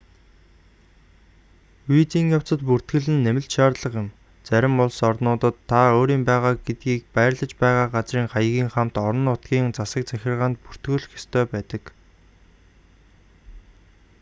визийн 1.93 2.27
явцад 2.37 2.59
бүртгэл 2.67 3.05
нь 3.13 3.23
нэмэлт 3.25 3.51
шаардлага 3.55 3.97
юм 4.03 4.09
зарим 4.47 4.73
улс 4.83 4.97
орнуудад 5.09 5.55
та 5.71 5.79
өөрийн 5.97 6.23
байгаа 6.29 6.53
гэдгийг 6.67 7.01
байрлаж 7.15 7.51
байгаа 7.63 7.87
газрын 7.95 8.31
хаягийн 8.33 8.69
хамт 8.75 8.95
орон 9.07 9.21
нутгийн 9.27 9.75
засаг 9.77 10.03
захиргаанд 10.11 10.57
бүртгүүлэх 10.65 11.11
ёстой 11.19 11.43
байдаг 11.53 11.83